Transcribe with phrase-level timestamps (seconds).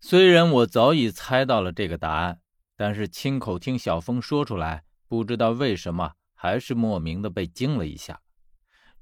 [0.00, 2.40] 虽然我早已猜到了这个答案，
[2.76, 8.20] 但是亲口听小峰说出来，不知道为什么还是莫名的被惊了一下。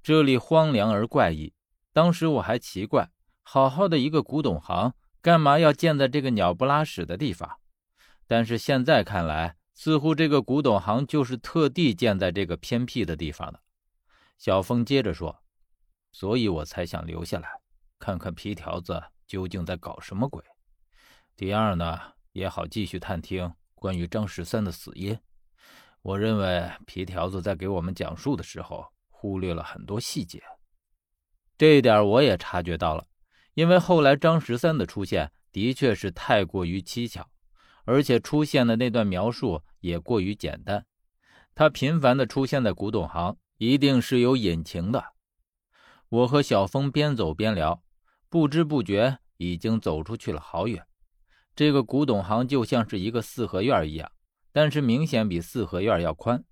[0.03, 1.53] 这里荒凉而怪异，
[1.93, 3.11] 当时我还奇怪，
[3.43, 7.59] 好好的一个古董行，干嘛要建在这个鸟不拉屎的地方？
[8.27, 13.61] 但是现在看来，似乎这个古董行就是特地建在这个偏僻的地方的。
[14.39, 15.43] 小峰接着说
[16.11, 17.61] ：“所以我才想留下来，
[17.99, 20.43] 看看皮条子究竟在搞什么鬼。”
[21.37, 22.01] 第二呢，
[22.33, 25.19] 也好继续探听关于张十三的死因。
[26.01, 30.43] 我认为皮条子在给我们讲述的时候忽略了很多细节，
[31.59, 33.07] 这一点我也察觉到了。
[33.53, 37.27] 因为后来张十三的出现的确是太过于蹊跷，
[37.85, 40.87] 而且出现的那段描述也过于简单。
[41.55, 45.13] 他频繁的出现在古董行，一定是有隐情的。
[46.09, 47.83] 我和小峰边走边聊，
[48.31, 50.87] 不知不觉已经走出去了好远。
[51.57, 54.13] 这个古董行就像是一个四合院一样，
[54.53, 56.45] 但是明显比四合院要宽。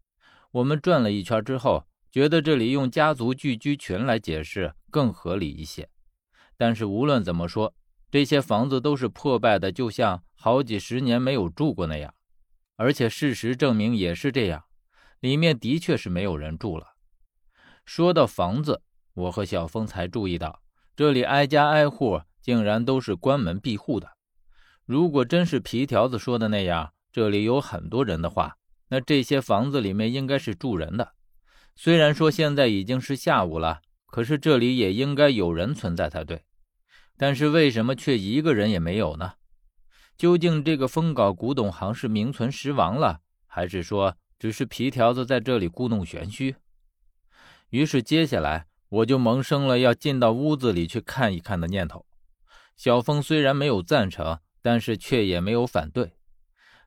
[0.50, 5.90] 我们转了一圈之后，觉得这里用家族聚居群来解释更合理一些。
[6.56, 7.74] 但是无论怎么说，
[8.10, 12.14] 这些房子都是破败的，就像好几十年没有住过那样。
[12.76, 14.64] 而且事实证明也是这样，
[15.20, 16.94] 里面的确是没有人住了。
[17.84, 18.80] 说到房子，
[19.12, 20.62] 我和小峰才注意到，
[20.96, 24.13] 这里挨家挨户竟然都是关门闭户的。
[24.86, 31.14] 如果真是皮条子说的那样，这里有很多人的话，那这些房子里面应该是住人的。
[31.74, 36.42] 虽然说现在已经是下午了，可是这里也应该有人存在才对。
[37.16, 39.34] 但是为什么却一个人也没有呢？
[40.18, 46.56] 究竟这个风搞古董行是名存实亡了，还是说只是皮条子在这里故弄玄虚？
[47.70, 52.04] 于是接下来我就萌生了要进到屋子里去看一看的念头。
[52.76, 54.38] 小峰虽然没有赞成。
[54.64, 56.16] 但是却也没有反对，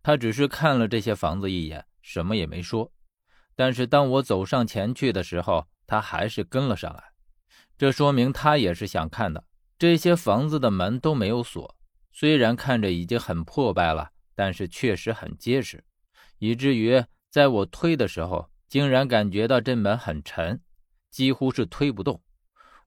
[0.01, 2.91] 他只是看了这些房子一眼，什么也没说。
[3.55, 7.11] 但是当我走上前去的时候，他还是跟了上来。
[7.77, 9.43] 这说明他也是想看的。
[9.77, 11.77] 这些房子的门都没有锁，
[12.11, 15.83] 虽然看着已经很破败了，但是确实很结实，
[16.39, 20.59] 以至于在我推的时候，竟然感觉到这门很沉，
[21.11, 22.23] 几乎是推不动。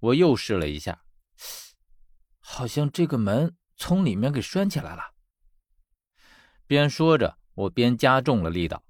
[0.00, 1.04] 我又试了一下，
[2.40, 3.54] 好像这个门。
[3.80, 5.14] 从里面给拴起来了。
[6.66, 8.84] 边说着，我边加重了力道。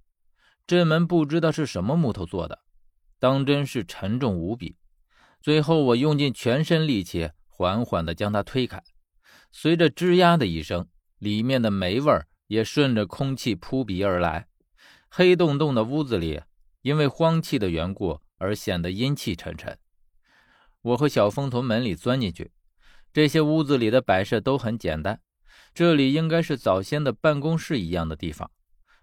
[0.67, 2.59] 这门不知道是什么木头做的，
[3.21, 4.77] 当真是沉重无比。
[5.41, 8.83] 最后，我用尽全身力气，缓缓地将它推开。
[9.53, 12.13] 随着吱呀的一声，里面的霉味
[12.49, 14.49] 也顺着空气扑鼻而来。
[15.09, 16.43] 黑洞洞的屋子里，
[16.83, 19.79] 因为荒气的缘故而显得阴气沉沉。
[20.83, 22.51] 我和小峰从门里钻进去。
[23.13, 25.21] 这些屋子里的摆设都很简单，
[25.75, 28.51] 这里应该是早先的办公室一样的地方。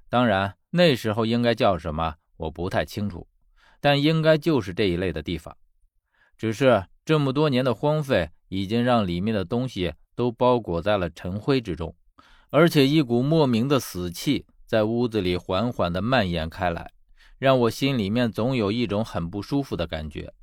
[0.07, 3.27] 当然，那时候应该叫什么我不太清楚，
[3.81, 5.57] 但应该就是这一类的地方。
[6.37, 11.93] 只是这么多年的荒废，已经让里面的东西都包裹在了尘灰之中，
[12.49, 16.91] 而且一股莫名的死气在屋子里缓缓地蔓延开来，
[17.37, 20.33] 让我心里面总有一种很不舒服的感觉，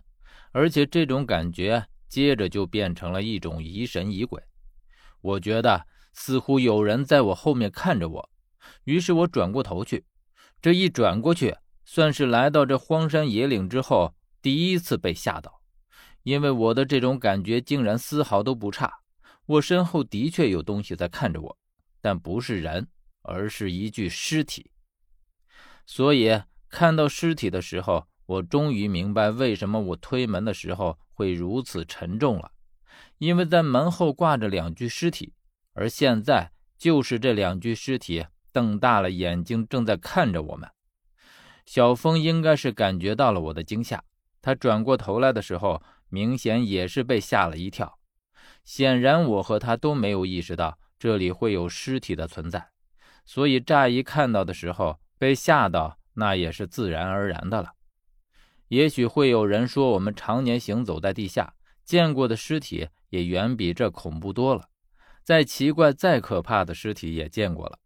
[0.52, 1.86] 而且这种感觉。
[2.14, 4.40] 接着就变成了一种疑神疑鬼，
[5.20, 8.30] 我觉得似乎有人在我后面看着我，
[8.84, 10.04] 于是我转过头去。
[10.62, 15.60] 这一转过去，算是来到这荒山野岭之后第一次被吓到，
[16.22, 19.00] 因为我的这种感觉竟然丝毫都不差。
[19.46, 21.58] 我身后的确有东西在看着我，
[22.00, 22.86] 但不是人，
[23.22, 24.70] 而是一具尸体。
[25.84, 30.96] 所以看到尸体的时候，我终于明白为什么我推门的时候。
[31.14, 32.50] 会如此沉重了，
[33.18, 35.32] 因为在门后挂着两具尸体，
[35.72, 40.68] 而现在就是这两具尸体瞪大了眼睛，正在看着我们。
[41.64, 44.04] 小峰应该是感觉到了我的惊吓，
[44.42, 47.98] 他转过头来的时候，明显也是被吓了一跳。
[48.64, 52.68] 显然，我和他都没有意识到这里会有尸体的存在，
[53.24, 57.72] 所以乍一看到的时候被吓到，那也是自然而然的了。
[58.74, 61.54] 也许会有人说，我们常年行走在地下，
[61.84, 64.68] 见过的尸体也远比这恐怖多了。
[65.22, 67.78] 再奇怪、再可怕的尸体也见过了，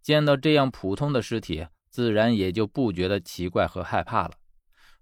[0.00, 4.34] 见到这样普通的尸体，自然也就不觉得奇怪和害怕了。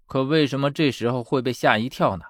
[0.07, 2.25] 可为什么这时候会被吓一跳呢？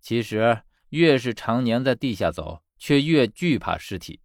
[0.00, 4.20] 其实，越是常年在地下走，却越惧怕尸体，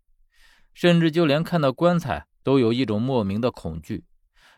[0.74, 4.06] 甚至就连看到棺材都有一种莫名的恐惧，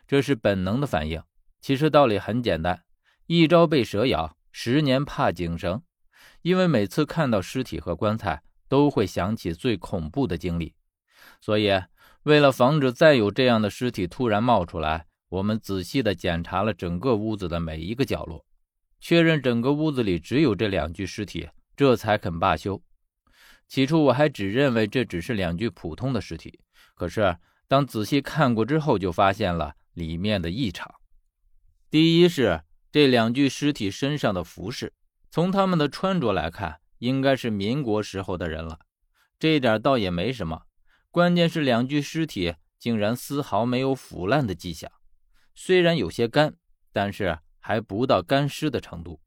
[0.08, 1.22] 这是本能的反应。
[1.60, 2.82] 其实道理很简单。
[3.26, 5.82] 一朝被蛇咬，十年怕井绳。
[6.42, 10.74] 因为每次看到尸体和棺材，都会想起最恐怖的经历，
[11.40, 11.70] 所以，
[12.24, 18.44] 为了防止再有这样的尸体突然冒出来，我们仔细地检查了整个屋子的每一个角落，
[19.00, 22.82] 确认整个屋子里只有这两具尸体，这才肯罢休。
[23.66, 26.60] 起初我还只认为这只是两具普通的尸体，
[26.94, 30.94] 可是当仔细看过之后，就发现了里面的异常。
[31.90, 32.63] 第一是
[32.94, 34.92] 这两具尸体身上的服饰，
[35.28, 38.78] 从他们的穿着来看，应该是民国时候的人了。
[39.36, 40.62] 这一点倒也没什么，
[41.10, 44.88] 关键是两具尸体竟然丝毫没有腐烂的迹象，
[45.56, 46.54] 虽然有些干，
[46.92, 49.20] 但是还不到干尸的程度，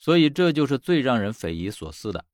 [0.00, 2.24] 所以这就是最让人匪夷所思的。